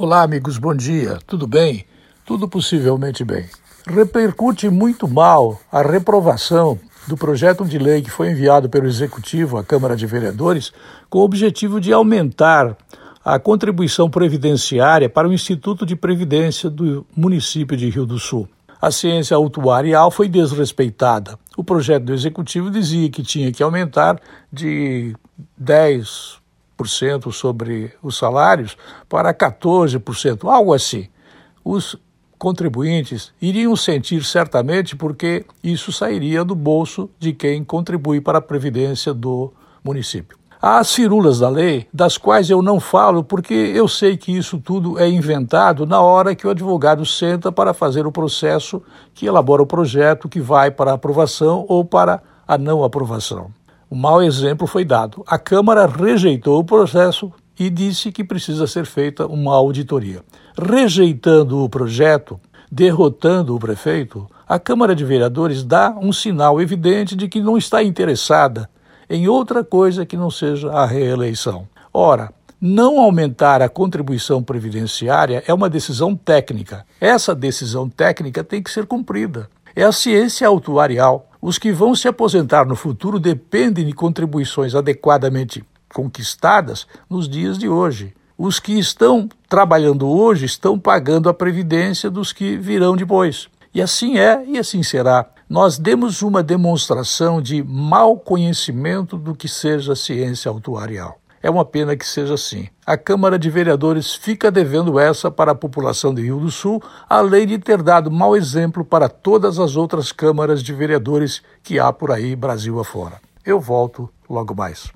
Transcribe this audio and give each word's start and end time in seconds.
Olá, 0.00 0.22
amigos, 0.22 0.58
bom 0.58 0.76
dia. 0.76 1.18
Tudo 1.26 1.44
bem? 1.44 1.84
Tudo 2.24 2.48
possivelmente 2.48 3.24
bem. 3.24 3.46
Repercute 3.84 4.70
muito 4.70 5.08
mal 5.08 5.60
a 5.72 5.82
reprovação 5.82 6.78
do 7.08 7.16
projeto 7.16 7.64
de 7.64 7.80
lei 7.80 8.00
que 8.00 8.08
foi 8.08 8.30
enviado 8.30 8.68
pelo 8.70 8.86
Executivo 8.86 9.58
à 9.58 9.64
Câmara 9.64 9.96
de 9.96 10.06
Vereadores 10.06 10.72
com 11.10 11.18
o 11.18 11.24
objetivo 11.24 11.80
de 11.80 11.92
aumentar 11.92 12.76
a 13.24 13.40
contribuição 13.40 14.08
previdenciária 14.08 15.08
para 15.08 15.28
o 15.28 15.32
Instituto 15.32 15.84
de 15.84 15.96
Previdência 15.96 16.70
do 16.70 17.04
município 17.16 17.76
de 17.76 17.90
Rio 17.90 18.06
do 18.06 18.20
Sul. 18.20 18.48
A 18.80 18.92
ciência 18.92 19.36
autuarial 19.36 20.12
foi 20.12 20.28
desrespeitada. 20.28 21.36
O 21.56 21.64
projeto 21.64 22.04
do 22.04 22.14
Executivo 22.14 22.70
dizia 22.70 23.10
que 23.10 23.24
tinha 23.24 23.50
que 23.50 23.64
aumentar 23.64 24.20
de 24.52 25.16
10 25.56 26.38
sobre 27.32 27.92
os 28.02 28.16
salários 28.16 28.76
para 29.08 29.34
14%, 29.34 30.48
algo 30.48 30.72
assim. 30.72 31.08
Os 31.64 31.96
contribuintes 32.38 33.32
iriam 33.42 33.74
sentir 33.74 34.24
certamente 34.24 34.94
porque 34.94 35.44
isso 35.62 35.90
sairia 35.90 36.44
do 36.44 36.54
bolso 36.54 37.10
de 37.18 37.32
quem 37.32 37.64
contribui 37.64 38.20
para 38.20 38.38
a 38.38 38.42
previdência 38.42 39.12
do 39.12 39.52
município. 39.82 40.38
Há 40.60 40.78
as 40.78 40.92
firulas 40.92 41.38
da 41.38 41.48
lei, 41.48 41.86
das 41.92 42.18
quais 42.18 42.50
eu 42.50 42.60
não 42.60 42.80
falo 42.80 43.22
porque 43.22 43.54
eu 43.54 43.86
sei 43.86 44.16
que 44.16 44.36
isso 44.36 44.58
tudo 44.58 44.98
é 44.98 45.08
inventado 45.08 45.86
na 45.86 46.00
hora 46.00 46.34
que 46.34 46.46
o 46.46 46.50
advogado 46.50 47.06
senta 47.06 47.52
para 47.52 47.72
fazer 47.72 48.06
o 48.06 48.12
processo 48.12 48.82
que 49.14 49.26
elabora 49.26 49.62
o 49.62 49.66
projeto 49.66 50.28
que 50.28 50.40
vai 50.40 50.70
para 50.70 50.92
aprovação 50.92 51.64
ou 51.68 51.84
para 51.84 52.20
a 52.46 52.58
não 52.58 52.82
aprovação. 52.82 53.52
Um 53.90 53.96
mau 53.96 54.22
exemplo 54.22 54.66
foi 54.66 54.84
dado. 54.84 55.24
A 55.26 55.38
Câmara 55.38 55.86
rejeitou 55.86 56.58
o 56.58 56.64
processo 56.64 57.32
e 57.58 57.70
disse 57.70 58.12
que 58.12 58.22
precisa 58.22 58.66
ser 58.66 58.84
feita 58.84 59.26
uma 59.26 59.54
auditoria. 59.54 60.22
Rejeitando 60.56 61.64
o 61.64 61.68
projeto, 61.68 62.38
derrotando 62.70 63.56
o 63.56 63.58
prefeito, 63.58 64.26
a 64.46 64.58
Câmara 64.58 64.94
de 64.94 65.04
Vereadores 65.04 65.64
dá 65.64 65.96
um 65.98 66.12
sinal 66.12 66.60
evidente 66.60 67.16
de 67.16 67.28
que 67.28 67.40
não 67.40 67.56
está 67.56 67.82
interessada 67.82 68.68
em 69.08 69.26
outra 69.26 69.64
coisa 69.64 70.04
que 70.04 70.16
não 70.16 70.30
seja 70.30 70.70
a 70.70 70.84
reeleição. 70.84 71.66
Ora, 71.92 72.30
não 72.60 73.00
aumentar 73.00 73.62
a 73.62 73.68
contribuição 73.68 74.42
previdenciária 74.42 75.42
é 75.46 75.54
uma 75.54 75.70
decisão 75.70 76.14
técnica. 76.14 76.84
Essa 77.00 77.34
decisão 77.34 77.88
técnica 77.88 78.44
tem 78.44 78.62
que 78.62 78.70
ser 78.70 78.84
cumprida. 78.84 79.48
É 79.74 79.84
a 79.84 79.92
ciência 79.92 80.46
autuarial 80.46 81.27
os 81.40 81.58
que 81.58 81.72
vão 81.72 81.94
se 81.94 82.08
aposentar 82.08 82.66
no 82.66 82.74
futuro 82.74 83.18
dependem 83.20 83.86
de 83.86 83.92
contribuições 83.92 84.74
adequadamente 84.74 85.64
conquistadas 85.92 86.86
nos 87.08 87.28
dias 87.28 87.56
de 87.56 87.68
hoje. 87.68 88.14
Os 88.36 88.60
que 88.60 88.78
estão 88.78 89.28
trabalhando 89.48 90.08
hoje 90.08 90.46
estão 90.46 90.78
pagando 90.78 91.28
a 91.28 91.34
previdência 91.34 92.10
dos 92.10 92.32
que 92.32 92.56
virão 92.56 92.96
depois. 92.96 93.48
E 93.74 93.82
assim 93.82 94.18
é 94.18 94.44
e 94.46 94.58
assim 94.58 94.82
será. 94.82 95.26
Nós 95.48 95.78
demos 95.78 96.22
uma 96.22 96.42
demonstração 96.42 97.40
de 97.40 97.62
mau 97.62 98.18
conhecimento 98.18 99.16
do 99.16 99.34
que 99.34 99.48
seja 99.48 99.96
ciência 99.96 100.50
autuarial. 100.50 101.18
É 101.42 101.48
uma 101.48 101.64
pena 101.64 101.96
que 101.96 102.06
seja 102.06 102.34
assim. 102.34 102.68
A 102.84 102.96
Câmara 102.96 103.38
de 103.38 103.50
Vereadores 103.50 104.14
fica 104.14 104.50
devendo 104.50 104.98
essa 104.98 105.30
para 105.30 105.52
a 105.52 105.54
população 105.54 106.12
de 106.12 106.22
Rio 106.22 106.40
do 106.40 106.50
Sul, 106.50 106.82
além 107.08 107.46
de 107.46 107.58
ter 107.58 107.82
dado 107.82 108.10
mau 108.10 108.36
exemplo 108.36 108.84
para 108.84 109.08
todas 109.08 109.58
as 109.58 109.76
outras 109.76 110.10
câmaras 110.10 110.62
de 110.62 110.72
vereadores 110.72 111.42
que 111.62 111.78
há 111.78 111.92
por 111.92 112.10
aí 112.10 112.34
Brasil 112.34 112.80
afora. 112.80 113.20
Eu 113.44 113.60
volto 113.60 114.10
logo 114.28 114.54
mais. 114.54 114.90